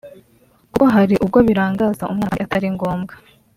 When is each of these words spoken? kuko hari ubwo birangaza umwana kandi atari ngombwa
kuko 0.71 0.85
hari 0.95 1.13
ubwo 1.23 1.39
birangaza 1.47 2.09
umwana 2.11 2.31
kandi 2.33 2.45
atari 2.47 2.67
ngombwa 2.75 3.13